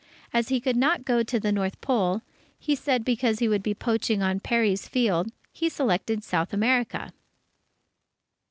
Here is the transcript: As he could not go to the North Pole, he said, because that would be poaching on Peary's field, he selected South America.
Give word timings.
As 0.33 0.49
he 0.49 0.59
could 0.59 0.77
not 0.77 1.05
go 1.05 1.21
to 1.21 1.39
the 1.39 1.51
North 1.51 1.79
Pole, 1.79 2.23
he 2.57 2.73
said, 2.73 3.05
because 3.05 3.37
that 3.37 3.47
would 3.49 3.61
be 3.61 3.75
poaching 3.75 4.23
on 4.23 4.39
Peary's 4.39 4.87
field, 4.87 5.31
he 5.51 5.69
selected 5.69 6.23
South 6.23 6.53
America. 6.53 7.13